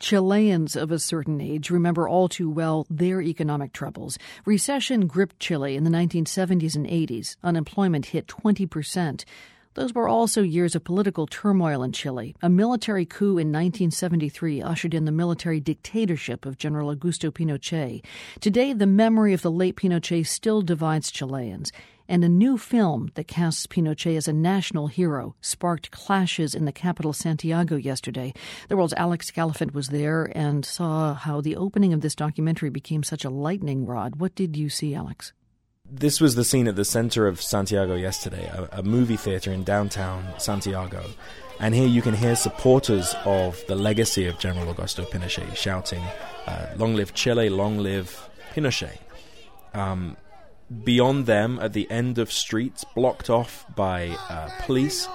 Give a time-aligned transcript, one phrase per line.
[0.00, 4.18] Chileans of a certain age remember all too well their economic troubles.
[4.46, 7.36] Recession gripped Chile in the 1970s and 80s.
[7.44, 9.24] Unemployment hit 20%.
[9.74, 12.34] Those were also years of political turmoil in Chile.
[12.42, 18.02] A military coup in 1973 ushered in the military dictatorship of General Augusto Pinochet.
[18.40, 21.70] Today, the memory of the late Pinochet still divides Chileans
[22.10, 26.72] and a new film that casts Pinochet as a national hero sparked clashes in the
[26.72, 28.34] capital Santiago yesterday.
[28.68, 33.04] The world's Alex Gallafent was there and saw how the opening of this documentary became
[33.04, 34.16] such a lightning rod.
[34.16, 35.32] What did you see, Alex?
[35.88, 39.62] This was the scene at the center of Santiago yesterday, a, a movie theater in
[39.62, 41.04] downtown Santiago.
[41.60, 46.02] And here you can hear supporters of the legacy of General Augusto Pinochet shouting,
[46.46, 48.98] uh, Long live Chile, long live Pinochet.
[49.74, 50.16] Um,
[50.84, 55.08] Beyond them, at the end of streets blocked off by uh, police,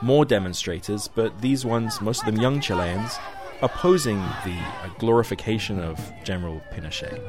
[0.00, 3.18] more demonstrators, but these ones, most of them young Chileans,
[3.60, 7.20] opposing the uh, glorification of General Pinochet.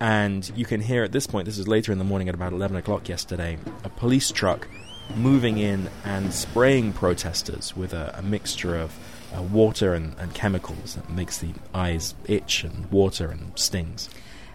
[0.00, 2.52] And you can hear at this point, this is later in the morning at about
[2.52, 4.66] 11 o'clock yesterday, a police truck
[5.14, 8.96] moving in and spraying protesters with a, a mixture of
[9.36, 14.08] uh, water and, and chemicals that makes the eyes itch and water and stings.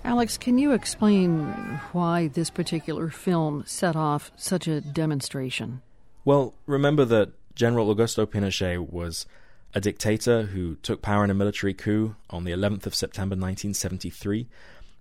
[0.05, 1.45] Alex, can you explain
[1.93, 5.81] why this particular film set off such a demonstration?
[6.25, 9.25] Well, remember that General Augusto Pinochet was
[9.73, 14.47] a dictator who took power in a military coup on the 11th of September 1973.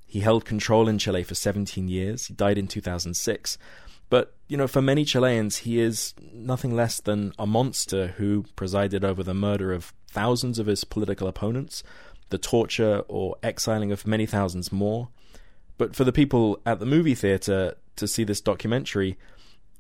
[0.07, 2.27] He held control in Chile for 17 years.
[2.27, 3.59] He died in 2006.
[4.09, 9.05] But, you know, for many Chileans, he is nothing less than a monster who presided
[9.05, 11.83] over the murder of thousands of his political opponents,
[12.33, 15.09] the torture or exiling of many thousands more.
[15.79, 19.19] But for the people at the movie theater to see this documentary,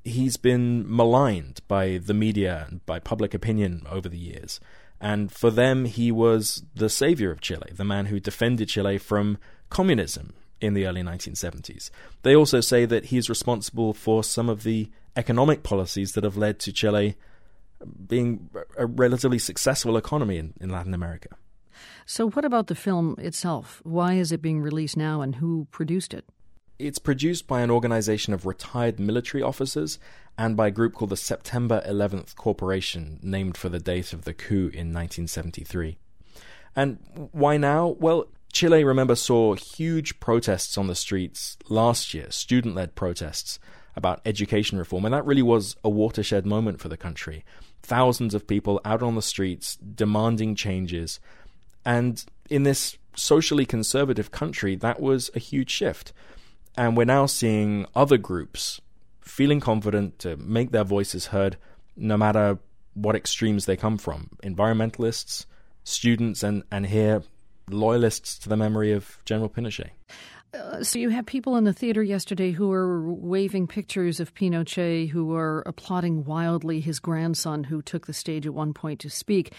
[0.05, 4.61] he's been maligned by the media and by public opinion over the years.
[5.01, 9.39] And for them, he was the savior of Chile, the man who defended Chile from
[9.71, 11.91] communism in the early 1970s.
[12.23, 16.61] They also say that he's responsible for some of the economic policies that have led
[16.61, 17.17] to Chile
[18.07, 21.31] being a relatively successful economy in, in Latin America.
[22.07, 23.81] So, what about the film itself?
[23.85, 26.25] Why is it being released now and who produced it?
[26.79, 29.99] It's produced by an organization of retired military officers
[30.37, 34.35] and by a group called the September 11th Corporation, named for the date of the
[34.35, 35.99] coup in 1973.
[36.75, 36.99] And
[37.33, 37.97] why now?
[38.01, 43.59] Well, Chile, remember, saw huge protests on the streets last year, student led protests
[43.95, 47.45] about education reform, and that really was a watershed moment for the country.
[47.83, 51.21] Thousands of people out on the streets demanding changes
[51.85, 56.13] and in this socially conservative country, that was a huge shift.
[56.77, 58.81] And we're now seeing other groups
[59.21, 61.57] feeling confident to make their voices heard
[61.97, 62.59] no matter
[62.95, 65.47] what extremes they come from environmentalists,
[65.85, 67.23] students, and, and here,
[67.71, 69.91] loyalists to the memory of General Pinochet.
[70.55, 75.09] Uh, so you had people in the theater yesterday who were waving pictures of Pinochet,
[75.09, 79.53] who were applauding wildly his grandson, who took the stage at one point to speak.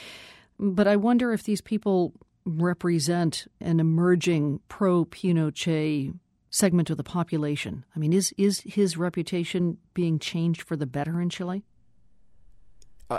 [0.64, 2.14] But I wonder if these people
[2.46, 6.18] represent an emerging pro Pinochet
[6.50, 7.84] segment of the population.
[7.94, 11.64] I mean, is is his reputation being changed for the better in Chile?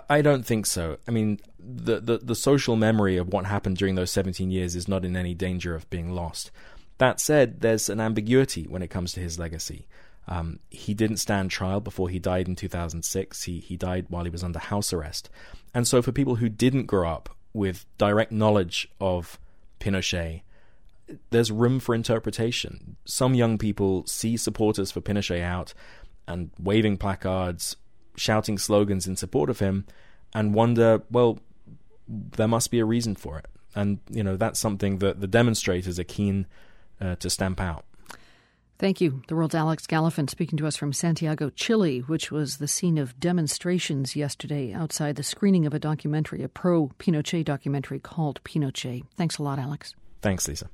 [0.09, 0.97] I don't think so.
[1.06, 4.88] I mean, the, the, the social memory of what happened during those 17 years is
[4.88, 6.50] not in any danger of being lost.
[6.99, 9.87] That said, there's an ambiguity when it comes to his legacy.
[10.27, 13.43] Um, he didn't stand trial before he died in 2006.
[13.43, 15.29] He he died while he was under house arrest.
[15.75, 19.39] And so, for people who didn't grow up with direct knowledge of
[19.81, 20.43] Pinochet,
[21.31, 22.97] there's room for interpretation.
[23.05, 25.75] Some young people see supporters for Pinochet out
[26.27, 27.77] and waving placards,
[28.17, 29.84] shouting slogans in support of him,
[30.34, 31.39] and wonder, well,
[32.09, 33.47] there must be a reason for it.
[33.75, 36.47] And you know that's something that the demonstrators are keen
[37.01, 37.84] uh, to stamp out.
[38.79, 39.23] Thank you.
[39.29, 43.19] The world's Alex Gallafent speaking to us from Santiago, Chile, which was the scene of
[43.21, 49.05] demonstrations yesterday outside the screening of a documentary, a pro Pinochet documentary called Pinochet.
[49.17, 49.95] Thanks a lot, Alex.
[50.23, 50.69] Thanks, Lisa.